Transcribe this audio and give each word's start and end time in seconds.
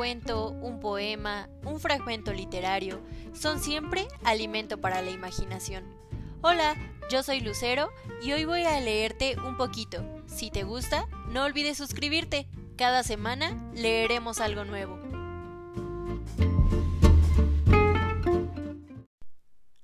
cuento, 0.00 0.52
un 0.62 0.80
poema, 0.80 1.50
un 1.62 1.78
fragmento 1.78 2.32
literario, 2.32 3.02
son 3.34 3.60
siempre 3.60 4.08
alimento 4.24 4.80
para 4.80 5.02
la 5.02 5.10
imaginación. 5.10 5.84
Hola, 6.40 6.74
yo 7.10 7.22
soy 7.22 7.40
Lucero 7.40 7.90
y 8.22 8.32
hoy 8.32 8.46
voy 8.46 8.62
a 8.62 8.80
leerte 8.80 9.36
un 9.38 9.58
poquito. 9.58 10.02
Si 10.26 10.50
te 10.50 10.62
gusta, 10.62 11.06
no 11.28 11.44
olvides 11.44 11.76
suscribirte. 11.76 12.48
Cada 12.78 13.02
semana 13.02 13.70
leeremos 13.74 14.40
algo 14.40 14.64
nuevo. 14.64 14.98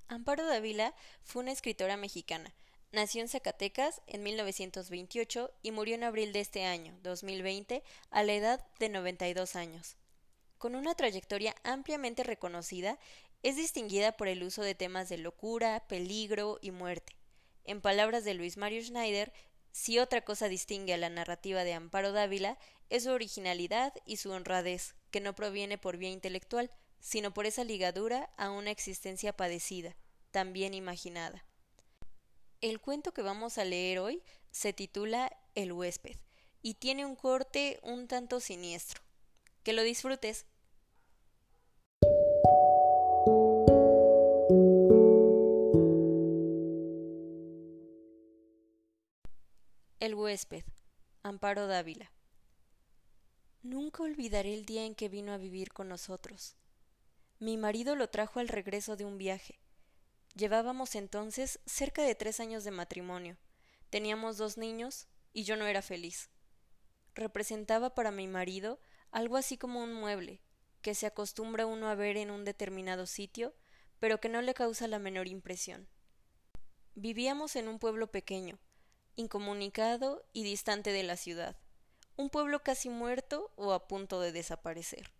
Amparo 0.08 0.46
Dávila 0.46 0.94
fue 1.24 1.42
una 1.42 1.52
escritora 1.52 1.98
mexicana. 1.98 2.54
Nació 2.90 3.20
en 3.20 3.28
Zacatecas 3.28 4.00
en 4.06 4.22
1928 4.22 5.50
y 5.60 5.72
murió 5.72 5.94
en 5.94 6.04
abril 6.04 6.32
de 6.32 6.40
este 6.40 6.64
año, 6.64 6.98
2020, 7.02 7.82
a 8.10 8.22
la 8.22 8.32
edad 8.32 8.66
de 8.78 8.88
92 8.88 9.56
años. 9.56 9.96
Con 10.58 10.74
una 10.74 10.94
trayectoria 10.94 11.54
ampliamente 11.64 12.22
reconocida, 12.22 12.98
es 13.42 13.56
distinguida 13.56 14.16
por 14.16 14.28
el 14.28 14.42
uso 14.42 14.62
de 14.62 14.74
temas 14.74 15.08
de 15.08 15.18
locura, 15.18 15.84
peligro 15.86 16.58
y 16.62 16.70
muerte. 16.70 17.14
En 17.64 17.80
palabras 17.80 18.24
de 18.24 18.34
Luis 18.34 18.56
Mario 18.56 18.82
Schneider, 18.82 19.32
si 19.72 19.98
otra 19.98 20.22
cosa 20.22 20.48
distingue 20.48 20.94
a 20.94 20.98
la 20.98 21.10
narrativa 21.10 21.62
de 21.62 21.74
Amparo 21.74 22.12
Dávila, 22.12 22.58
es 22.88 23.04
su 23.04 23.10
originalidad 23.10 23.92
y 24.06 24.16
su 24.16 24.30
honradez, 24.30 24.94
que 25.10 25.20
no 25.20 25.34
proviene 25.34 25.76
por 25.76 25.98
vía 25.98 26.10
intelectual, 26.10 26.70
sino 27.00 27.34
por 27.34 27.44
esa 27.44 27.62
ligadura 27.62 28.30
a 28.38 28.50
una 28.50 28.70
existencia 28.70 29.34
padecida, 29.34 29.94
también 30.30 30.72
imaginada. 30.72 31.44
El 32.62 32.80
cuento 32.80 33.12
que 33.12 33.22
vamos 33.22 33.58
a 33.58 33.64
leer 33.64 33.98
hoy 33.98 34.22
se 34.50 34.72
titula 34.72 35.30
El 35.54 35.72
huésped 35.72 36.16
y 36.62 36.74
tiene 36.74 37.04
un 37.04 37.14
corte 37.14 37.78
un 37.82 38.08
tanto 38.08 38.40
siniestro. 38.40 39.05
Que 39.66 39.72
lo 39.72 39.82
disfrutes. 39.82 40.46
El 49.98 50.14
huésped, 50.14 50.62
Amparo 51.24 51.66
Dávila. 51.66 52.12
Nunca 53.64 54.04
olvidaré 54.04 54.54
el 54.54 54.66
día 54.66 54.84
en 54.84 54.94
que 54.94 55.08
vino 55.08 55.32
a 55.32 55.36
vivir 55.36 55.72
con 55.72 55.88
nosotros. 55.88 56.54
Mi 57.40 57.56
marido 57.56 57.96
lo 57.96 58.08
trajo 58.08 58.38
al 58.38 58.46
regreso 58.46 58.94
de 58.94 59.04
un 59.04 59.18
viaje. 59.18 59.58
Llevábamos 60.36 60.94
entonces 60.94 61.58
cerca 61.66 62.02
de 62.04 62.14
tres 62.14 62.38
años 62.38 62.62
de 62.62 62.70
matrimonio. 62.70 63.36
Teníamos 63.90 64.36
dos 64.36 64.58
niños 64.58 65.08
y 65.32 65.42
yo 65.42 65.56
no 65.56 65.66
era 65.66 65.82
feliz. 65.82 66.30
Representaba 67.16 67.96
para 67.96 68.12
mi 68.12 68.28
marido 68.28 68.78
algo 69.10 69.36
así 69.36 69.56
como 69.56 69.82
un 69.82 69.92
mueble, 69.92 70.40
que 70.82 70.94
se 70.94 71.06
acostumbra 71.06 71.66
uno 71.66 71.88
a 71.88 71.94
ver 71.94 72.16
en 72.16 72.30
un 72.30 72.44
determinado 72.44 73.06
sitio, 73.06 73.54
pero 73.98 74.20
que 74.20 74.28
no 74.28 74.42
le 74.42 74.54
causa 74.54 74.88
la 74.88 74.98
menor 74.98 75.26
impresión. 75.26 75.88
Vivíamos 76.94 77.56
en 77.56 77.68
un 77.68 77.78
pueblo 77.78 78.10
pequeño, 78.10 78.58
incomunicado 79.16 80.24
y 80.32 80.44
distante 80.44 80.92
de 80.92 81.02
la 81.02 81.16
ciudad, 81.16 81.56
un 82.16 82.30
pueblo 82.30 82.62
casi 82.62 82.88
muerto 82.88 83.52
o 83.56 83.72
a 83.72 83.88
punto 83.88 84.20
de 84.20 84.32
desaparecer. 84.32 85.12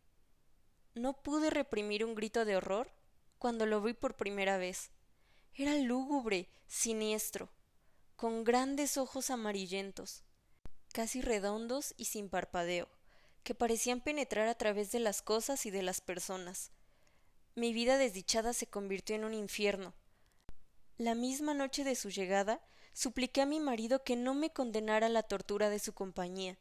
No 0.95 1.23
pude 1.23 1.51
reprimir 1.51 2.05
un 2.05 2.15
grito 2.15 2.45
de 2.45 2.57
horror 2.57 2.91
cuando 3.39 3.67
lo 3.67 3.83
vi 3.83 3.93
por 3.93 4.17
primera 4.17 4.57
vez. 4.57 4.91
Era 5.53 5.75
lúgubre, 5.77 6.49
siniestro, 6.67 7.51
con 8.17 8.45
grandes 8.45 8.97
ojos 8.97 9.31
amarillentos, 9.31 10.25
casi 10.93 11.21
redondos 11.21 11.93
y 11.99 12.07
sin 12.07 12.31
parpadeo, 12.31 12.89
que 13.47 13.55
parecían 13.55 14.03
penetrar 14.03 14.47
a 14.49 14.57
través 14.57 14.93
de 14.93 15.01
las 15.01 15.23
cosas 15.23 15.65
y 15.65 15.71
de 15.71 15.83
las 15.83 16.03
personas. 16.03 16.71
Mi 17.55 17.73
vida 17.73 17.97
desdichada 17.97 18.53
se 18.53 18.67
convirtió 18.67 19.17
en 19.17 19.25
un 19.25 19.33
infierno. 19.33 19.95
La 20.99 21.15
misma 21.15 21.55
noche 21.55 21.83
de 21.83 21.95
su 21.95 22.11
llegada, 22.11 22.61
Supliqué 22.97 23.43
a 23.43 23.47
mi 23.47 23.61
marido 23.61 24.05
que 24.05 24.17
no 24.17 24.33
me 24.33 24.55
condenara 24.55 25.09
a 25.09 25.11
la 25.11 25.23
tortura 25.23 25.69
de 25.69 25.79
su 25.79 25.93
compañía. 25.93 26.59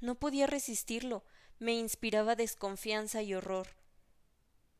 No 0.00 0.14
podía 0.14 0.46
resistirlo, 0.46 1.24
me 1.58 1.72
inspiraba 1.72 2.36
desconfianza 2.36 3.22
y 3.22 3.34
horror. 3.34 3.66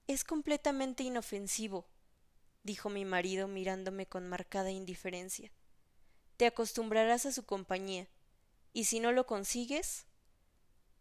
Es 0.07 0.23
completamente 0.23 1.03
inofensivo, 1.03 1.89
dijo 2.63 2.91
mi 2.91 3.05
marido 3.05 3.49
mirándome 3.49 4.07
con 4.07 4.29
marcada 4.29 4.71
indiferencia. 4.71 5.51
Te 6.37 6.47
acostumbrarás 6.47 7.27
a 7.27 7.33
su 7.33 7.45
compañía, 7.45 8.07
y 8.73 8.85
si 8.85 9.01
no 9.01 9.11
lo 9.11 9.27
consigues. 9.27 10.07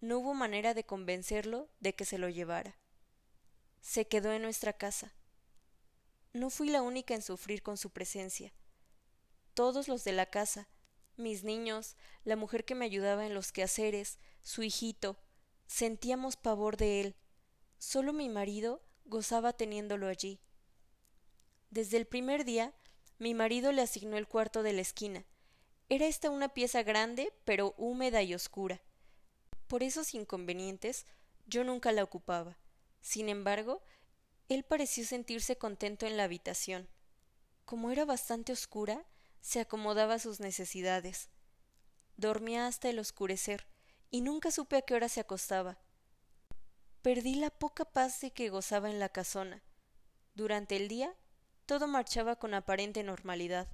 No 0.03 0.19
hubo 0.19 0.33
manera 0.33 0.73
de 0.73 0.83
convencerlo 0.83 1.69
de 1.79 1.95
que 1.95 2.05
se 2.05 2.17
lo 2.17 2.27
llevara. 2.27 2.77
Se 3.81 4.07
quedó 4.07 4.33
en 4.33 4.41
nuestra 4.41 4.73
casa. 4.73 5.13
No 6.33 6.49
fui 6.49 6.69
la 6.69 6.81
única 6.81 7.15
en 7.15 7.21
sufrir 7.21 7.63
con 7.63 7.77
su 7.77 7.89
presencia 7.89 8.53
todos 9.53 9.87
los 9.87 10.03
de 10.03 10.13
la 10.13 10.25
casa, 10.25 10.67
mis 11.15 11.43
niños, 11.43 11.95
la 12.23 12.35
mujer 12.35 12.65
que 12.65 12.75
me 12.75 12.85
ayudaba 12.85 13.25
en 13.25 13.33
los 13.33 13.51
quehaceres, 13.51 14.19
su 14.41 14.63
hijito, 14.63 15.17
sentíamos 15.67 16.35
pavor 16.35 16.77
de 16.77 17.01
él. 17.01 17.15
Solo 17.77 18.13
mi 18.13 18.29
marido 18.29 18.81
gozaba 19.05 19.53
teniéndolo 19.53 20.07
allí. 20.07 20.39
Desde 21.69 21.97
el 21.97 22.05
primer 22.05 22.45
día, 22.45 22.73
mi 23.19 23.33
marido 23.33 23.71
le 23.71 23.81
asignó 23.81 24.17
el 24.17 24.27
cuarto 24.27 24.63
de 24.63 24.73
la 24.73 24.81
esquina. 24.81 25.25
Era 25.89 26.07
esta 26.07 26.29
una 26.29 26.49
pieza 26.49 26.81
grande, 26.83 27.31
pero 27.45 27.75
húmeda 27.77 28.23
y 28.23 28.33
oscura. 28.33 28.81
Por 29.67 29.83
esos 29.83 30.13
inconvenientes, 30.13 31.05
yo 31.45 31.63
nunca 31.63 31.91
la 31.91 32.03
ocupaba. 32.03 32.57
Sin 33.01 33.29
embargo, 33.29 33.81
él 34.49 34.63
pareció 34.63 35.05
sentirse 35.05 35.57
contento 35.57 36.05
en 36.05 36.17
la 36.17 36.25
habitación. 36.25 36.89
Como 37.65 37.91
era 37.91 38.05
bastante 38.05 38.51
oscura, 38.51 39.05
se 39.41 39.59
acomodaba 39.59 40.15
a 40.15 40.19
sus 40.19 40.39
necesidades. 40.39 41.29
Dormía 42.17 42.67
hasta 42.67 42.89
el 42.89 42.99
oscurecer, 42.99 43.67
y 44.09 44.21
nunca 44.21 44.51
supe 44.51 44.77
a 44.77 44.81
qué 44.81 44.93
hora 44.93 45.09
se 45.09 45.19
acostaba. 45.19 45.79
Perdí 47.01 47.35
la 47.35 47.49
poca 47.49 47.83
paz 47.85 48.21
de 48.21 48.31
que 48.31 48.49
gozaba 48.49 48.89
en 48.89 48.99
la 48.99 49.09
casona. 49.09 49.63
Durante 50.35 50.75
el 50.75 50.87
día 50.87 51.15
todo 51.65 51.87
marchaba 51.87 52.35
con 52.35 52.53
aparente 52.53 53.03
normalidad. 53.03 53.67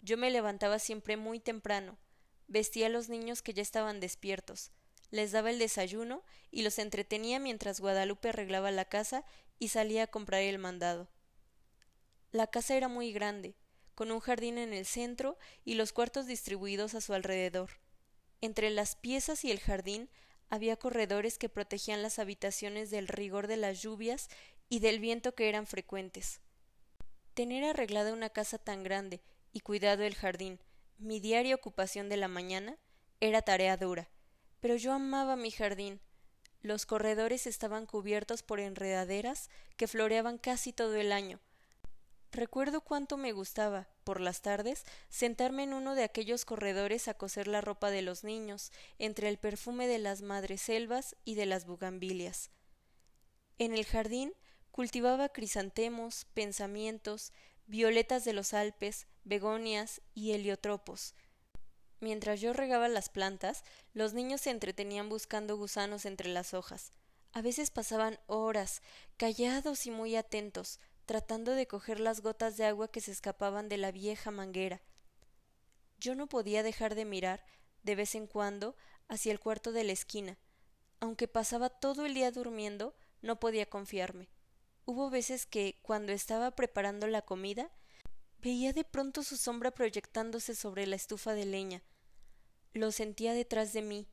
Yo 0.00 0.16
me 0.16 0.30
levantaba 0.30 0.78
siempre 0.78 1.16
muy 1.16 1.40
temprano, 1.40 1.98
vestía 2.46 2.86
a 2.86 2.90
los 2.90 3.08
niños 3.08 3.42
que 3.42 3.54
ya 3.54 3.62
estaban 3.62 4.00
despiertos, 4.00 4.70
les 5.10 5.32
daba 5.32 5.50
el 5.50 5.58
desayuno 5.58 6.22
y 6.50 6.62
los 6.62 6.78
entretenía 6.78 7.38
mientras 7.38 7.80
Guadalupe 7.80 8.30
arreglaba 8.30 8.70
la 8.70 8.84
casa 8.84 9.24
y 9.58 9.68
salía 9.68 10.04
a 10.04 10.06
comprar 10.08 10.42
el 10.42 10.58
mandado. 10.58 11.08
La 12.30 12.46
casa 12.46 12.76
era 12.76 12.88
muy 12.88 13.12
grande, 13.12 13.54
con 13.94 14.12
un 14.12 14.20
jardín 14.20 14.58
en 14.58 14.72
el 14.72 14.86
centro 14.86 15.38
y 15.64 15.74
los 15.74 15.92
cuartos 15.92 16.26
distribuidos 16.26 16.94
a 16.94 17.00
su 17.00 17.14
alrededor. 17.14 17.70
Entre 18.40 18.70
las 18.70 18.96
piezas 18.96 19.44
y 19.44 19.50
el 19.50 19.60
jardín 19.60 20.08
había 20.50 20.76
corredores 20.76 21.38
que 21.38 21.48
protegían 21.48 22.02
las 22.02 22.18
habitaciones 22.18 22.90
del 22.90 23.08
rigor 23.08 23.46
de 23.46 23.56
las 23.56 23.82
lluvias 23.82 24.28
y 24.68 24.80
del 24.80 25.00
viento 25.00 25.34
que 25.34 25.48
eran 25.48 25.66
frecuentes. 25.66 26.40
Tener 27.34 27.64
arreglada 27.64 28.12
una 28.12 28.30
casa 28.30 28.58
tan 28.58 28.82
grande 28.82 29.20
y 29.52 29.60
cuidado 29.60 30.04
el 30.04 30.14
jardín, 30.14 30.60
mi 30.98 31.20
diaria 31.20 31.54
ocupación 31.54 32.08
de 32.08 32.16
la 32.16 32.28
mañana, 32.28 32.76
era 33.20 33.42
tarea 33.42 33.76
dura, 33.76 34.08
pero 34.60 34.76
yo 34.76 34.92
amaba 34.92 35.36
mi 35.36 35.50
jardín. 35.50 36.00
Los 36.60 36.86
corredores 36.86 37.46
estaban 37.46 37.86
cubiertos 37.86 38.42
por 38.42 38.60
enredaderas 38.60 39.50
que 39.76 39.86
floreaban 39.86 40.38
casi 40.38 40.72
todo 40.72 40.96
el 40.96 41.12
año, 41.12 41.40
Recuerdo 42.30 42.82
cuánto 42.82 43.16
me 43.16 43.32
gustaba, 43.32 43.88
por 44.04 44.20
las 44.20 44.42
tardes, 44.42 44.84
sentarme 45.08 45.62
en 45.62 45.72
uno 45.72 45.94
de 45.94 46.04
aquellos 46.04 46.44
corredores 46.44 47.08
a 47.08 47.14
coser 47.14 47.48
la 47.48 47.62
ropa 47.62 47.90
de 47.90 48.02
los 48.02 48.22
niños, 48.22 48.70
entre 48.98 49.28
el 49.28 49.38
perfume 49.38 49.86
de 49.86 49.98
las 49.98 50.20
madreselvas 50.20 51.16
y 51.24 51.36
de 51.36 51.46
las 51.46 51.64
bugambilias. 51.64 52.50
En 53.58 53.72
el 53.72 53.86
jardín 53.86 54.34
cultivaba 54.70 55.30
crisantemos, 55.30 56.26
pensamientos, 56.34 57.32
violetas 57.66 58.24
de 58.24 58.34
los 58.34 58.52
Alpes, 58.52 59.06
begonias 59.24 60.02
y 60.14 60.32
heliotropos. 60.32 61.14
Mientras 62.00 62.40
yo 62.40 62.52
regaba 62.52 62.88
las 62.88 63.08
plantas, 63.08 63.64
los 63.92 64.14
niños 64.14 64.42
se 64.42 64.50
entretenían 64.50 65.08
buscando 65.08 65.56
gusanos 65.56 66.04
entre 66.04 66.28
las 66.28 66.54
hojas. 66.54 66.92
A 67.32 67.42
veces 67.42 67.70
pasaban 67.70 68.18
horas, 68.26 68.82
callados 69.16 69.86
y 69.86 69.90
muy 69.90 70.16
atentos, 70.16 70.80
tratando 71.06 71.52
de 71.52 71.66
coger 71.66 72.00
las 72.00 72.20
gotas 72.20 72.56
de 72.56 72.66
agua 72.66 72.88
que 72.88 73.00
se 73.00 73.10
escapaban 73.10 73.68
de 73.68 73.78
la 73.78 73.92
vieja 73.92 74.30
manguera. 74.30 74.80
Yo 75.98 76.14
no 76.14 76.28
podía 76.28 76.62
dejar 76.62 76.94
de 76.94 77.04
mirar, 77.04 77.44
de 77.82 77.96
vez 77.96 78.14
en 78.14 78.26
cuando, 78.26 78.76
hacia 79.08 79.32
el 79.32 79.40
cuarto 79.40 79.72
de 79.72 79.84
la 79.84 79.92
esquina. 79.92 80.38
Aunque 81.00 81.26
pasaba 81.26 81.70
todo 81.70 82.06
el 82.06 82.14
día 82.14 82.30
durmiendo, 82.30 82.94
no 83.22 83.40
podía 83.40 83.66
confiarme. 83.66 84.28
Hubo 84.84 85.10
veces 85.10 85.46
que, 85.46 85.78
cuando 85.82 86.12
estaba 86.12 86.52
preparando 86.52 87.06
la 87.06 87.22
comida, 87.22 87.70
veía 88.40 88.72
de 88.72 88.84
pronto 88.84 89.22
su 89.22 89.36
sombra 89.36 89.70
proyectándose 89.70 90.54
sobre 90.54 90.86
la 90.86 90.96
estufa 90.96 91.34
de 91.34 91.46
leña. 91.46 91.82
Lo 92.72 92.92
sentía 92.92 93.34
detrás 93.34 93.72
de 93.72 93.82
mí, 93.82 94.06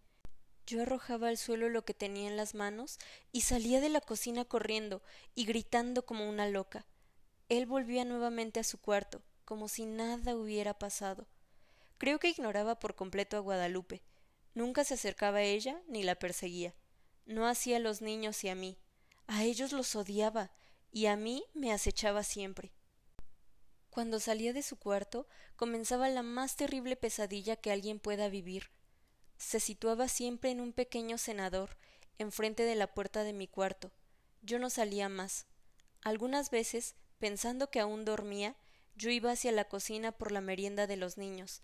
Yo 0.68 0.81
arrojaba 0.81 1.27
al 1.27 1.38
suelo 1.38 1.69
lo 1.69 1.86
que 1.86 1.94
tenía 1.94 2.27
en 2.27 2.38
las 2.38 2.56
manos 2.56 2.98
y 3.31 3.42
salía 3.42 3.81
de 3.81 3.89
la 3.89 4.01
cocina 4.01 4.45
corriendo 4.45 5.04
y 5.36 5.45
gritando 5.45 6.06
como 6.07 6.27
una 6.27 6.48
loca. 6.48 6.88
Él 7.50 7.68
volvía 7.68 8.04
nuevamente 8.04 8.60
a 8.60 8.63
su 8.63 8.80
cuarto, 8.80 9.22
como 9.45 9.68
si 9.68 9.86
nada 9.86 10.36
hubiera 10.36 10.80
pasado. 10.80 11.27
Creo 12.00 12.18
que 12.18 12.30
ignoraba 12.30 12.80
por 12.80 12.95
completo 12.95 13.38
a 13.38 13.42
Guadalupe. 13.42 14.01
Nunca 14.56 14.83
se 14.83 14.95
acercaba 14.95 15.38
a 15.38 15.44
ella 15.44 15.80
ni 15.88 16.01
la 16.01 16.16
perseguía. 16.16 16.74
No 17.25 17.48
hacía 17.48 17.77
a 17.77 17.80
los 17.80 18.01
niños 18.01 18.44
y 18.44 18.50
a 18.50 18.56
mí. 18.56 18.77
A 19.27 19.44
ellos 19.44 19.72
los 19.72 19.95
odiaba 19.95 20.51
y 20.92 21.06
a 21.06 21.16
mí 21.16 21.44
me 21.54 21.72
acechaba 21.72 22.24
siempre. 22.24 22.72
Cuando 23.95 24.19
salía 24.19 24.51
de 24.51 24.62
su 24.62 24.75
cuarto 24.75 25.25
comenzaba 25.56 26.09
la 26.09 26.21
más 26.21 26.57
terrible 26.57 26.97
pesadilla 26.97 27.56
que 27.56 27.71
alguien 27.71 27.97
pueda 27.97 28.27
vivir. 28.27 28.71
Se 29.38 29.62
situaba 29.62 30.09
siempre 30.09 30.51
en 30.51 30.59
un 30.59 30.74
pequeño 30.74 31.18
cenador, 31.18 31.77
enfrente 32.18 32.63
de 32.63 32.75
la 32.75 32.94
puerta 32.94 33.24
de 33.24 33.31
mi 33.31 33.47
cuarto. 33.47 33.94
Yo 34.42 34.59
no 34.59 34.69
salía 34.69 35.07
más. 35.07 35.45
Algunas 36.01 36.50
veces, 36.50 36.95
pensando 37.19 37.71
que 37.71 37.80
aún 37.80 38.03
dormía, 38.03 38.57
yo 38.97 39.12
iba 39.12 39.31
hacia 39.31 39.53
la 39.53 39.69
cocina 39.69 40.12
por 40.12 40.33
la 40.33 40.41
merienda 40.41 40.88
de 40.88 40.98
los 40.98 41.18
niños. 41.18 41.62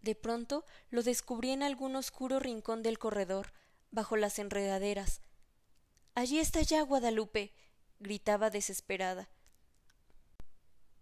De 0.00 0.14
pronto 0.14 0.64
lo 0.90 1.02
descubrí 1.02 1.50
en 1.50 1.64
algún 1.64 1.96
oscuro 1.96 2.38
rincón 2.38 2.84
del 2.84 3.00
corredor, 3.00 3.52
bajo 3.90 4.16
las 4.16 4.38
enredaderas. 4.38 5.22
Allí 6.14 6.38
está 6.38 6.62
ya 6.62 6.82
Guadalupe. 6.82 7.52
gritaba 7.98 8.48
desesperada. 8.48 9.28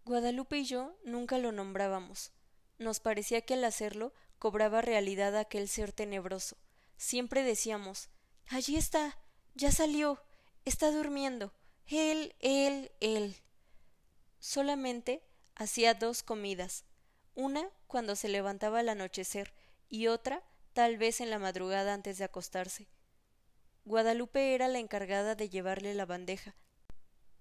Guadalupe 0.07 0.59
y 0.59 0.65
yo 0.65 0.97
nunca 1.05 1.37
lo 1.37 1.51
nombrábamos. 1.51 2.31
Nos 2.79 3.01
parecía 3.01 3.41
que 3.41 3.55
al 3.55 3.65
hacerlo 3.65 4.13
cobraba 4.39 4.81
realidad 4.81 5.37
aquel 5.37 5.69
ser 5.69 5.93
tenebroso. 5.93 6.57
Siempre 6.97 7.43
decíamos 7.43 8.09
Allí 8.49 8.77
está. 8.77 9.19
ya 9.57 9.73
salió. 9.73 10.23
está 10.65 10.93
durmiendo. 10.93 11.53
él, 11.89 12.37
él, 12.39 12.93
él. 13.01 13.37
Solamente 14.39 15.25
hacía 15.57 15.95
dos 15.95 16.23
comidas, 16.23 16.85
una 17.35 17.69
cuando 17.89 18.15
se 18.15 18.29
levantaba 18.29 18.79
al 18.79 18.91
anochecer 18.91 19.55
y 19.89 20.07
otra 20.07 20.45
tal 20.73 20.99
vez 20.99 21.21
en 21.21 21.31
la 21.31 21.41
madrugada 21.41 21.95
antes 21.95 22.19
de 22.19 22.25
acostarse. 22.25 22.87
Guadalupe 23.85 24.55
era 24.55 24.69
la 24.69 24.79
encargada 24.79 25.35
de 25.35 25.49
llevarle 25.49 25.95
la 25.95 26.07
bandeja. 26.07 26.55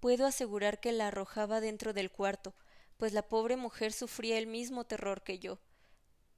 Puedo 0.06 0.24
asegurar 0.24 0.78
que 0.78 0.92
la 0.92 1.08
arrojaba 1.08 1.60
dentro 1.60 1.92
del 1.92 2.12
cuarto, 2.12 2.54
pues 2.96 3.12
la 3.12 3.26
pobre 3.26 3.56
mujer 3.56 3.92
sufría 3.92 4.38
el 4.38 4.46
mismo 4.46 4.84
terror 4.84 5.24
que 5.24 5.40
yo. 5.40 5.58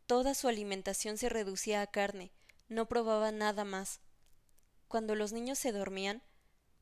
Toda 0.07 0.33
su 0.33 0.49
alimentación 0.49 1.19
se 1.19 1.29
reducía 1.29 1.83
a 1.83 1.87
carne, 1.87 2.33
no 2.69 2.89
probaba 2.89 3.31
nada 3.31 3.67
más. 3.67 4.01
Cuando 4.89 5.15
los 5.15 5.35
niños 5.35 5.59
se 5.59 5.73
dormían, 5.73 6.23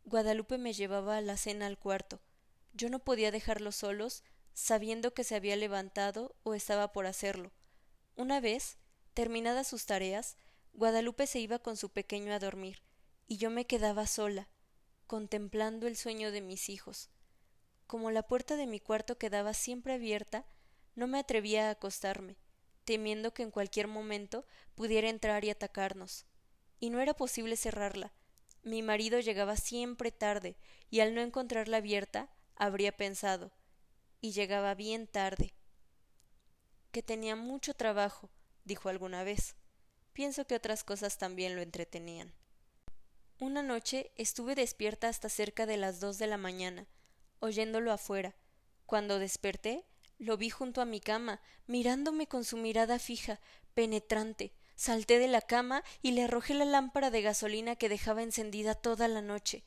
Guadalupe 0.05 0.59
me 0.59 0.75
llevaba 0.75 1.17
a 1.17 1.21
la 1.23 1.37
cena 1.37 1.67
al 1.67 1.77
cuarto. 1.77 2.21
Yo 2.73 2.89
no 2.89 3.01
podía 3.01 3.33
dejarlos 3.33 3.75
solos, 3.75 4.23
sabiendo 4.55 5.13
que 5.13 5.25
se 5.25 5.35
había 5.35 5.57
levantado 5.57 6.37
o 6.45 6.55
estaba 6.55 6.93
por 6.93 7.07
hacerlo. 7.07 7.51
Una 8.15 8.39
vez, 8.39 8.79
terminadas 9.13 9.67
sus 9.67 9.87
tareas, 9.87 10.37
Guadalupe 10.73 11.27
se 11.27 11.41
iba 11.41 11.59
con 11.59 11.77
su 11.77 11.91
pequeño 11.91 12.33
a 12.33 12.39
dormir, 12.39 12.85
y 13.27 13.39
yo 13.39 13.51
me 13.51 13.67
quedaba 13.67 14.07
sola, 14.07 14.49
contemplando 15.07 15.87
el 15.87 15.97
sueño 15.97 16.31
de 16.33 16.41
mis 16.41 16.69
hijos. 16.69 17.11
Como 17.87 18.11
la 18.11 18.23
puerta 18.23 18.57
de 18.57 18.67
mi 18.67 18.81
cuarto 18.81 19.19
quedaba 19.19 19.55
siempre 19.55 19.95
abierta, 19.95 20.47
no 20.95 21.07
me 21.07 21.19
atrevía 21.19 21.69
a 21.69 21.71
acostarme 21.71 22.37
temiendo 22.87 23.35
que 23.35 23.43
en 23.43 23.51
cualquier 23.51 23.89
momento 23.89 24.47
pudiera 24.77 25.11
entrar 25.11 25.45
y 25.45 25.51
atacarnos. 25.51 26.25
Y 26.79 26.89
no 26.89 27.01
era 27.01 27.15
posible 27.15 27.57
cerrarla. 27.57 28.13
Mi 28.63 28.81
marido 28.81 29.19
llegaba 29.21 29.57
siempre 29.57 30.13
tarde, 30.13 30.57
y 30.89 31.01
al 31.01 31.15
no 31.15 31.21
encontrarla 31.21 31.79
abierta, 31.79 32.31
habría 32.55 32.97
pensado, 32.97 33.53
y 34.21 34.33
llegaba 34.33 34.75
bien 34.75 35.09
tarde. 35.09 35.53
Que 36.93 37.03
tenía 37.03 37.35
mucho 37.35 37.75
trabajo, 37.75 38.31
dijo 38.65 38.89
alguna 38.89 39.25
vez. 39.25 39.57
Pienso 40.13 40.47
que 40.47 40.55
otras 40.55 40.85
cosas 40.85 41.19
también 41.19 41.57
lo 41.57 41.63
entretenían. 41.63 42.33
Una 43.39 43.63
noche 43.63 44.13
estuve 44.17 44.55
despierta 44.55 45.09
hasta 45.09 45.29
cerca 45.29 45.67
de 45.67 45.77
las 45.77 46.01
dos 46.01 46.17
de 46.17 46.27
la 46.27 46.39
mañana, 46.39 46.87
oyéndolo 47.39 47.93
afuera. 47.93 48.35
Cuando 48.87 49.19
desperté, 49.19 49.85
lo 50.19 50.39
vi 50.39 50.49
junto 50.49 50.81
a 50.81 50.87
mi 50.87 51.01
cama, 51.01 51.43
mirándome 51.67 52.27
con 52.27 52.45
su 52.45 52.57
mirada 52.57 52.99
fija, 52.99 53.39
penetrante. 53.75 54.55
Salté 54.75 55.19
de 55.19 55.29
la 55.29 55.43
cama 55.43 55.85
y 56.01 56.13
le 56.13 56.23
arrojé 56.23 56.55
la 56.55 56.65
lámpara 56.65 57.11
de 57.11 57.21
gasolina 57.21 57.77
que 57.77 57.91
dejaba 57.91 58.23
encendida 58.23 58.75
toda 58.75 59.07
la 59.07 59.21
noche. 59.21 59.65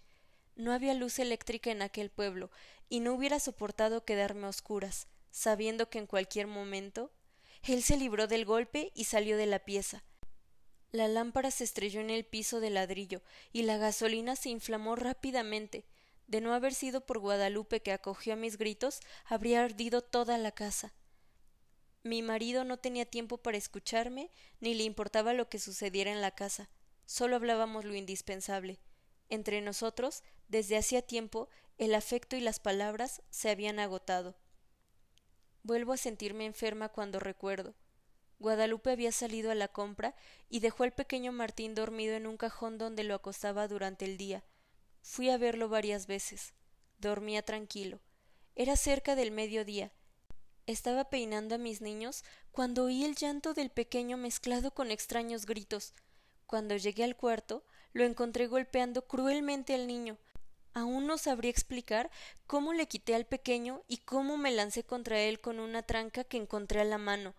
No 0.55 0.73
había 0.73 0.95
luz 0.95 1.19
eléctrica 1.19 1.69
en 1.69 1.83
aquel 1.83 2.09
pueblo, 2.09 2.49
y 2.89 3.01
no 3.01 3.13
hubiera 3.13 3.39
soportado 3.39 4.03
quedarme 4.03 4.47
a 4.47 4.49
oscuras, 4.49 5.07
sabiendo 5.29 5.91
que 5.91 5.99
en 5.99 6.07
cualquier 6.07 6.47
momento 6.47 7.11
él 7.61 7.83
se 7.83 7.97
libró 7.97 8.25
del 8.25 8.45
golpe 8.45 8.91
y 8.95 9.03
salió 9.03 9.37
de 9.37 9.45
la 9.45 9.59
pieza. 9.59 10.03
La 10.91 11.07
lámpara 11.07 11.51
se 11.51 11.63
estrelló 11.63 12.01
en 12.01 12.09
el 12.09 12.25
piso 12.25 12.59
de 12.59 12.71
ladrillo, 12.71 13.21
y 13.53 13.63
la 13.63 13.77
gasolina 13.77 14.35
se 14.35 14.49
inflamó 14.49 14.95
rápidamente. 14.95 15.85
De 16.27 16.41
no 16.41 16.53
haber 16.53 16.73
sido 16.73 17.05
por 17.05 17.19
Guadalupe 17.19 17.81
que 17.81 17.91
acogió 17.91 18.33
a 18.33 18.35
mis 18.35 18.57
gritos, 18.57 18.99
habría 19.25 19.63
ardido 19.63 20.01
toda 20.01 20.37
la 20.37 20.51
casa. 20.51 20.93
Mi 22.03 22.21
marido 22.21 22.63
no 22.63 22.77
tenía 22.77 23.05
tiempo 23.05 23.37
para 23.37 23.57
escucharme, 23.57 24.31
ni 24.59 24.73
le 24.73 24.83
importaba 24.83 25.33
lo 25.33 25.49
que 25.49 25.59
sucediera 25.59 26.11
en 26.11 26.21
la 26.21 26.31
casa. 26.31 26.69
Solo 27.05 27.35
hablábamos 27.35 27.85
lo 27.85 27.93
indispensable. 27.93 28.79
Entre 29.29 29.61
nosotros, 29.61 30.23
desde 30.47 30.77
hacía 30.77 31.01
tiempo, 31.01 31.49
el 31.77 31.93
afecto 31.93 32.35
y 32.35 32.41
las 32.41 32.59
palabras 32.59 33.21
se 33.29 33.49
habían 33.49 33.79
agotado. 33.79 34.35
Vuelvo 35.63 35.93
a 35.93 35.97
sentirme 35.97 36.45
enferma 36.45 36.89
cuando 36.89 37.19
recuerdo. 37.19 37.75
Guadalupe 38.39 38.91
había 38.91 39.11
salido 39.11 39.51
a 39.51 39.55
la 39.55 39.67
compra 39.67 40.15
y 40.49 40.61
dejó 40.61 40.83
al 40.83 40.93
pequeño 40.93 41.33
Martín 41.33 41.75
dormido 41.75 42.15
en 42.15 42.25
un 42.25 42.37
cajón 42.37 42.77
donde 42.77 43.03
lo 43.03 43.13
acostaba 43.13 43.67
durante 43.67 44.05
el 44.05 44.17
día. 44.17 44.43
Fui 45.01 45.29
a 45.29 45.37
verlo 45.37 45.67
varias 45.67 46.07
veces. 46.07 46.53
Dormía 46.99 47.41
tranquilo. 47.41 47.99
Era 48.55 48.77
cerca 48.77 49.15
del 49.15 49.31
mediodía. 49.31 49.91
Estaba 50.67 51.09
peinando 51.09 51.55
a 51.55 51.57
mis 51.57 51.81
niños 51.81 52.23
cuando 52.51 52.85
oí 52.85 53.03
el 53.03 53.15
llanto 53.15 53.53
del 53.53 53.71
pequeño 53.71 54.15
mezclado 54.17 54.71
con 54.71 54.91
extraños 54.91 55.45
gritos. 55.45 55.93
Cuando 56.45 56.77
llegué 56.77 57.03
al 57.03 57.15
cuarto, 57.15 57.65
lo 57.91 58.05
encontré 58.05 58.47
golpeando 58.47 59.05
cruelmente 59.07 59.73
al 59.73 59.87
niño. 59.87 60.17
Aún 60.73 61.07
no 61.07 61.17
sabría 61.17 61.51
explicar 61.51 62.09
cómo 62.47 62.73
le 62.73 62.87
quité 62.87 63.15
al 63.15 63.25
pequeño 63.25 63.83
y 63.87 63.97
cómo 63.97 64.37
me 64.37 64.51
lancé 64.51 64.83
contra 64.83 65.19
él 65.19 65.41
con 65.41 65.59
una 65.59 65.83
tranca 65.83 66.23
que 66.23 66.37
encontré 66.37 66.81
a 66.81 66.85
la 66.85 66.97
mano, 66.97 67.33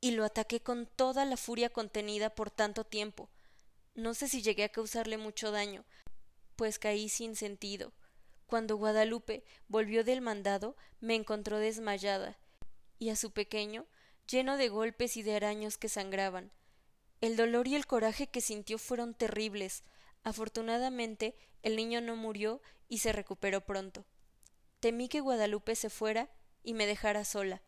y 0.00 0.12
lo 0.12 0.24
ataqué 0.24 0.60
con 0.60 0.86
toda 0.86 1.24
la 1.24 1.36
furia 1.36 1.70
contenida 1.70 2.30
por 2.30 2.50
tanto 2.50 2.84
tiempo. 2.84 3.30
No 3.94 4.14
sé 4.14 4.28
si 4.28 4.42
llegué 4.42 4.64
a 4.64 4.68
causarle 4.68 5.18
mucho 5.18 5.50
daño, 5.50 5.84
pues 6.56 6.78
caí 6.78 7.08
sin 7.08 7.36
sentido. 7.36 7.92
Cuando 8.46 8.76
Guadalupe 8.76 9.44
volvió 9.68 10.04
del 10.04 10.20
mandado, 10.20 10.76
me 11.00 11.14
encontró 11.14 11.58
desmayada, 11.58 12.38
y 12.98 13.10
a 13.10 13.16
su 13.16 13.32
pequeño, 13.32 13.86
lleno 14.28 14.56
de 14.56 14.68
golpes 14.68 15.16
y 15.16 15.22
de 15.22 15.34
araños 15.34 15.78
que 15.78 15.88
sangraban. 15.88 16.52
El 17.20 17.36
dolor 17.36 17.66
y 17.66 17.74
el 17.74 17.86
coraje 17.86 18.28
que 18.28 18.40
sintió 18.40 18.78
fueron 18.78 19.14
terribles. 19.14 19.82
Afortunadamente, 20.22 21.36
el 21.62 21.76
niño 21.76 22.00
no 22.00 22.14
murió 22.14 22.62
y 22.88 22.98
se 22.98 23.12
recuperó 23.12 23.64
pronto. 23.66 24.06
Temí 24.80 25.08
que 25.08 25.20
Guadalupe 25.20 25.74
se 25.74 25.90
fuera 25.90 26.30
y 26.62 26.74
me 26.74 26.86
dejara 26.86 27.24
sola. 27.24 27.62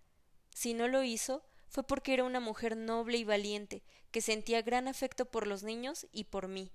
Si 0.54 0.74
no 0.74 0.86
lo 0.86 1.02
hizo, 1.02 1.44
fue 1.70 1.84
porque 1.84 2.12
era 2.12 2.24
una 2.24 2.40
mujer 2.40 2.76
noble 2.76 3.16
y 3.16 3.24
valiente, 3.24 3.84
que 4.10 4.20
sentía 4.20 4.60
gran 4.60 4.88
afecto 4.88 5.24
por 5.24 5.46
los 5.46 5.62
niños 5.62 6.08
y 6.12 6.24
por 6.24 6.48
mí. 6.48 6.72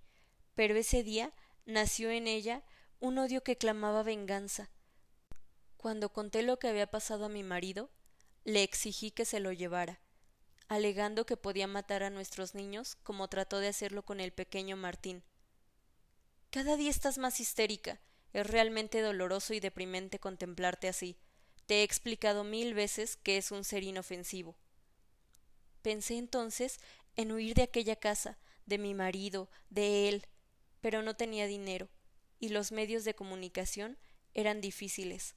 Pero 0.56 0.76
ese 0.76 1.04
día 1.04 1.34
nació 1.66 2.10
en 2.10 2.28
ella 2.28 2.64
un 3.02 3.18
odio 3.18 3.44
que 3.44 3.58
clamaba 3.58 4.04
venganza. 4.04 4.72
Cuando 5.76 6.14
conté 6.14 6.44
lo 6.44 6.58
que 6.58 6.70
había 6.70 6.88
pasado 6.88 7.26
a 7.26 7.30
mi 7.30 7.44
marido, 7.44 7.92
le 8.46 8.64
exigí 8.64 9.12
que 9.12 9.26
se 9.26 9.42
lo 9.42 9.52
llevara, 9.52 10.00
alegando 10.70 11.26
que 11.26 11.36
podía 11.36 11.68
matar 11.68 12.02
a 12.02 12.10
nuestros 12.10 12.56
niños 12.56 12.96
como 13.04 13.28
trató 13.28 13.60
de 13.60 13.68
hacerlo 13.68 14.04
con 14.04 14.22
el 14.22 14.32
pequeño 14.32 14.78
Martín. 14.78 15.24
Cada 16.52 16.78
día 16.78 16.90
estás 16.90 17.18
más 17.18 17.42
histérica. 17.42 18.00
Es 18.32 18.48
realmente 18.48 19.02
doloroso 19.02 19.54
y 19.54 19.60
deprimente 19.60 20.20
contemplarte 20.20 20.88
así. 20.88 21.18
Te 21.66 21.82
he 21.82 21.84
explicado 21.84 22.46
mil 22.46 22.74
veces 22.74 23.18
que 23.18 23.38
es 23.38 23.52
un 23.52 23.64
ser 23.66 23.84
inofensivo. 23.84 24.56
Pensé 25.86 26.18
entonces 26.18 26.80
en 27.16 27.32
huir 27.32 27.54
de 27.54 27.62
aquella 27.62 27.96
casa, 27.96 28.40
de 28.66 28.80
mi 28.80 28.96
marido, 28.96 29.52
de 29.70 30.10
él, 30.10 30.26
pero 30.82 31.04
no 31.04 31.16
tenía 31.16 31.46
dinero, 31.46 31.90
y 32.40 32.50
los 32.50 32.72
medios 32.72 33.04
de 33.04 33.14
comunicación 33.14 34.00
eran 34.34 34.62
difíciles. 34.62 35.36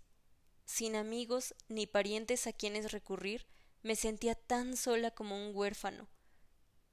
Sin 0.65 0.97
amigos 0.97 1.55
ni 1.69 1.87
parientes 1.87 2.47
a 2.47 2.55
quienes 2.55 2.93
recurrir, 2.93 3.47
me 3.83 3.95
sentía 3.95 4.35
tan 4.37 4.79
sola 4.79 5.11
como 5.11 5.37
un 5.37 5.55
huérfano. 5.55 6.09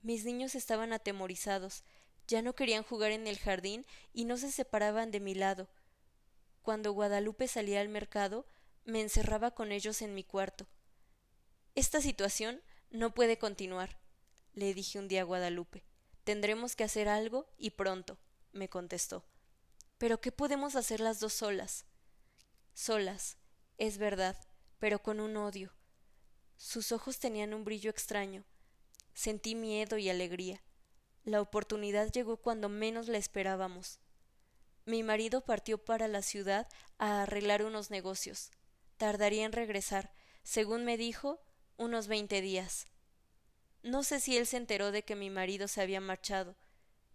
Mis 0.01 0.25
niños 0.25 0.53
estaban 0.53 0.91
atemorizados, 0.91 1.85
Ya 2.27 2.41
no 2.41 2.55
querían 2.55 2.83
jugar 2.83 3.13
en 3.13 3.25
el 3.25 3.39
jardín 3.39 3.85
y 4.11 4.25
no 4.25 4.35
se 4.35 4.51
separaban 4.51 5.11
de 5.11 5.21
mi 5.21 5.33
lado. 5.33 5.69
Cuando 6.61 6.91
Guadalupe 6.91 7.47
salía 7.47 7.79
al 7.79 7.87
mercado, 7.87 8.45
me 8.83 8.99
encerraba 8.99 9.51
con 9.51 9.71
ellos 9.71 10.01
en 10.01 10.13
mi 10.13 10.25
cuarto. 10.25 10.67
Esta 11.73 12.01
situación 12.01 12.61
no 12.95 13.13
puede 13.13 13.37
continuar, 13.37 13.99
le 14.53 14.73
dije 14.73 14.99
un 14.99 15.07
día 15.07 15.21
a 15.21 15.25
Guadalupe. 15.25 15.83
Tendremos 16.23 16.75
que 16.75 16.83
hacer 16.83 17.07
algo 17.07 17.45
y 17.57 17.71
pronto, 17.71 18.17
me 18.51 18.69
contestó. 18.69 19.25
Pero 19.97 20.21
¿qué 20.21 20.31
podemos 20.31 20.75
hacer 20.75 20.99
las 20.99 21.19
dos 21.19 21.33
solas? 21.33 21.85
Solas, 22.73 23.37
es 23.77 23.97
verdad, 23.97 24.35
pero 24.79 25.03
con 25.03 25.19
un 25.19 25.37
odio. 25.37 25.73
Sus 26.57 26.91
ojos 26.91 27.19
tenían 27.19 27.53
un 27.53 27.65
brillo 27.65 27.89
extraño. 27.89 28.45
Sentí 29.13 29.55
miedo 29.55 29.97
y 29.97 30.09
alegría. 30.09 30.61
La 31.23 31.41
oportunidad 31.41 32.11
llegó 32.11 32.37
cuando 32.37 32.69
menos 32.69 33.07
la 33.07 33.17
esperábamos. 33.17 33.99
Mi 34.85 35.03
marido 35.03 35.41
partió 35.41 35.83
para 35.83 36.07
la 36.07 36.21
ciudad 36.21 36.67
a 36.97 37.23
arreglar 37.23 37.63
unos 37.63 37.91
negocios. 37.91 38.51
Tardaría 38.97 39.45
en 39.45 39.51
regresar, 39.51 40.13
según 40.43 40.85
me 40.85 40.97
dijo, 40.97 41.41
unos 41.77 42.07
veinte 42.07 42.41
días. 42.41 42.87
No 43.83 44.03
sé 44.03 44.19
si 44.19 44.37
él 44.37 44.47
se 44.47 44.57
enteró 44.57 44.91
de 44.91 45.03
que 45.03 45.15
mi 45.15 45.29
marido 45.29 45.67
se 45.67 45.81
había 45.81 46.01
marchado, 46.01 46.55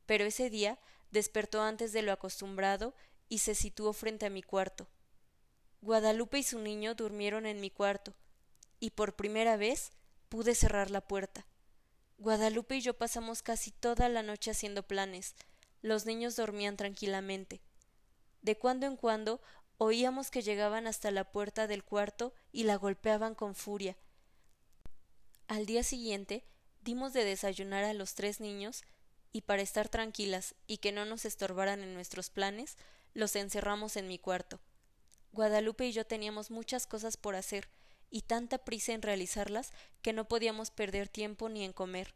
pero 0.06 0.24
ese 0.24 0.50
día 0.50 0.78
despertó 1.10 1.62
antes 1.62 1.92
de 1.92 2.02
lo 2.02 2.12
acostumbrado 2.12 2.94
y 3.28 3.38
se 3.38 3.54
situó 3.54 3.92
frente 3.92 4.26
a 4.26 4.30
mi 4.30 4.42
cuarto. 4.42 4.88
Guadalupe 5.82 6.38
y 6.38 6.42
su 6.42 6.58
niño 6.58 6.94
durmieron 6.94 7.46
en 7.46 7.60
mi 7.60 7.70
cuarto, 7.70 8.14
y 8.78 8.90
por 8.90 9.16
primera 9.16 9.56
vez 9.56 9.92
pude 10.28 10.54
cerrar 10.54 10.90
la 10.90 11.00
puerta. 11.00 11.46
Guadalupe 12.18 12.76
y 12.76 12.80
yo 12.82 12.94
pasamos 12.94 13.42
casi 13.42 13.70
toda 13.70 14.08
la 14.08 14.22
noche 14.22 14.50
haciendo 14.50 14.82
planes. 14.82 15.34
Los 15.80 16.04
niños 16.04 16.36
dormían 16.36 16.76
tranquilamente. 16.76 17.62
De 18.42 18.58
cuando 18.58 18.86
en 18.86 18.96
cuando 18.96 19.40
oíamos 19.78 20.30
que 20.30 20.42
llegaban 20.42 20.86
hasta 20.86 21.10
la 21.10 21.24
puerta 21.32 21.66
del 21.66 21.82
cuarto 21.82 22.34
y 22.52 22.64
la 22.64 22.76
golpeaban 22.76 23.34
con 23.34 23.54
furia. 23.54 23.96
Al 25.50 25.66
día 25.66 25.82
siguiente 25.82 26.44
dimos 26.80 27.12
de 27.12 27.24
desayunar 27.24 27.82
a 27.82 27.92
los 27.92 28.14
tres 28.14 28.38
niños 28.38 28.84
y 29.32 29.40
para 29.40 29.62
estar 29.62 29.88
tranquilas 29.88 30.54
y 30.68 30.76
que 30.76 30.92
no 30.92 31.04
nos 31.06 31.24
estorbaran 31.24 31.82
en 31.82 31.92
nuestros 31.92 32.30
planes, 32.30 32.76
los 33.14 33.34
encerramos 33.34 33.96
en 33.96 34.06
mi 34.06 34.16
cuarto. 34.16 34.60
Guadalupe 35.32 35.88
y 35.88 35.92
yo 35.92 36.06
teníamos 36.06 36.52
muchas 36.52 36.86
cosas 36.86 37.16
por 37.16 37.34
hacer, 37.34 37.68
y 38.10 38.22
tanta 38.22 38.58
prisa 38.58 38.92
en 38.92 39.02
realizarlas 39.02 39.72
que 40.02 40.12
no 40.12 40.28
podíamos 40.28 40.70
perder 40.70 41.08
tiempo 41.08 41.48
ni 41.48 41.64
en 41.64 41.72
comer. 41.72 42.14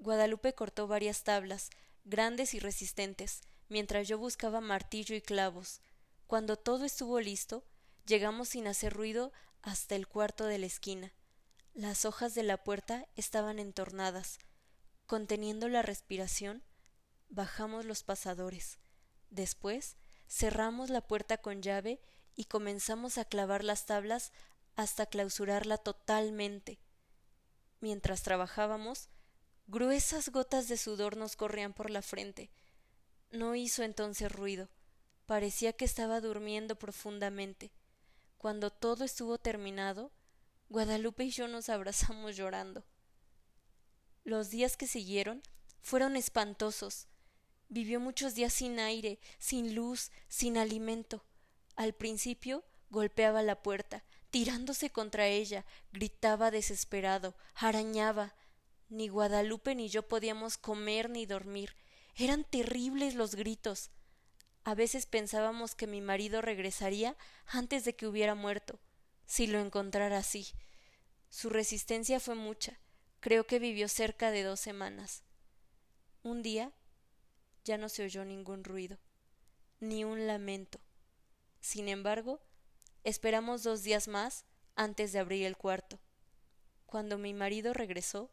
Guadalupe 0.00 0.52
cortó 0.52 0.88
varias 0.88 1.22
tablas, 1.22 1.70
grandes 2.04 2.54
y 2.54 2.58
resistentes, 2.58 3.42
mientras 3.68 4.08
yo 4.08 4.18
buscaba 4.18 4.60
martillo 4.60 5.14
y 5.14 5.20
clavos. 5.20 5.80
Cuando 6.26 6.56
todo 6.56 6.84
estuvo 6.84 7.20
listo, 7.20 7.62
llegamos 8.04 8.48
sin 8.48 8.66
hacer 8.66 8.94
ruido 8.94 9.32
hasta 9.62 9.94
el 9.94 10.08
cuarto 10.08 10.44
de 10.46 10.58
la 10.58 10.66
esquina. 10.66 11.12
Las 11.78 12.04
hojas 12.04 12.34
de 12.34 12.42
la 12.42 12.56
puerta 12.56 13.06
estaban 13.14 13.60
entornadas. 13.60 14.40
Conteniendo 15.06 15.68
la 15.68 15.80
respiración, 15.80 16.64
bajamos 17.28 17.84
los 17.84 18.02
pasadores. 18.02 18.80
Después 19.30 19.96
cerramos 20.26 20.90
la 20.90 21.02
puerta 21.02 21.38
con 21.38 21.62
llave 21.62 22.00
y 22.34 22.46
comenzamos 22.46 23.16
a 23.16 23.24
clavar 23.24 23.62
las 23.62 23.86
tablas 23.86 24.32
hasta 24.74 25.06
clausurarla 25.06 25.78
totalmente. 25.78 26.80
Mientras 27.78 28.24
trabajábamos, 28.24 29.08
gruesas 29.68 30.30
gotas 30.30 30.66
de 30.66 30.78
sudor 30.78 31.16
nos 31.16 31.36
corrían 31.36 31.74
por 31.74 31.90
la 31.90 32.02
frente. 32.02 32.50
No 33.30 33.54
hizo 33.54 33.84
entonces 33.84 34.32
ruido. 34.32 34.68
Parecía 35.26 35.72
que 35.74 35.84
estaba 35.84 36.20
durmiendo 36.20 36.74
profundamente. 36.76 37.70
Cuando 38.36 38.70
todo 38.70 39.04
estuvo 39.04 39.38
terminado, 39.38 40.10
Guadalupe 40.70 41.24
y 41.24 41.30
yo 41.30 41.48
nos 41.48 41.70
abrazamos 41.70 42.36
llorando. 42.36 42.84
Los 44.24 44.50
días 44.50 44.76
que 44.76 44.86
siguieron 44.86 45.42
fueron 45.80 46.14
espantosos. 46.14 47.08
Vivió 47.70 48.00
muchos 48.00 48.34
días 48.34 48.52
sin 48.52 48.78
aire, 48.78 49.18
sin 49.38 49.74
luz, 49.74 50.10
sin 50.28 50.58
alimento. 50.58 51.24
Al 51.74 51.94
principio 51.94 52.64
golpeaba 52.90 53.42
la 53.42 53.62
puerta, 53.62 54.04
tirándose 54.30 54.90
contra 54.90 55.26
ella, 55.26 55.64
gritaba 55.90 56.50
desesperado, 56.50 57.34
arañaba. 57.54 58.34
Ni 58.90 59.08
Guadalupe 59.08 59.74
ni 59.74 59.88
yo 59.88 60.06
podíamos 60.06 60.58
comer 60.58 61.08
ni 61.08 61.24
dormir. 61.24 61.76
Eran 62.14 62.44
terribles 62.44 63.14
los 63.14 63.36
gritos. 63.36 63.90
A 64.64 64.74
veces 64.74 65.06
pensábamos 65.06 65.74
que 65.74 65.86
mi 65.86 66.02
marido 66.02 66.42
regresaría 66.42 67.16
antes 67.46 67.84
de 67.84 67.96
que 67.96 68.06
hubiera 68.06 68.34
muerto, 68.34 68.80
si 69.28 69.46
lo 69.46 69.60
encontrara 69.60 70.18
así. 70.18 70.48
Su 71.28 71.50
resistencia 71.50 72.18
fue 72.18 72.34
mucha. 72.34 72.80
Creo 73.20 73.46
que 73.46 73.60
vivió 73.60 73.86
cerca 73.86 74.32
de 74.32 74.42
dos 74.42 74.58
semanas. 74.58 75.22
Un 76.22 76.42
día 76.42 76.72
ya 77.62 77.76
no 77.76 77.88
se 77.88 78.02
oyó 78.02 78.24
ningún 78.24 78.64
ruido, 78.64 78.98
ni 79.80 80.02
un 80.02 80.26
lamento. 80.26 80.80
Sin 81.60 81.88
embargo, 81.88 82.40
esperamos 83.04 83.62
dos 83.62 83.82
días 83.82 84.08
más 84.08 84.46
antes 84.74 85.12
de 85.12 85.18
abrir 85.18 85.44
el 85.44 85.56
cuarto. 85.56 86.00
Cuando 86.86 87.18
mi 87.18 87.34
marido 87.34 87.74
regresó, 87.74 88.30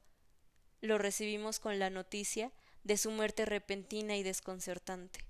lo 0.80 0.98
recibimos 0.98 1.60
con 1.60 1.78
la 1.78 1.90
noticia 1.90 2.54
de 2.84 2.96
su 2.96 3.12
muerte 3.12 3.46
repentina 3.46 4.16
y 4.16 4.24
desconcertante. 4.24 5.25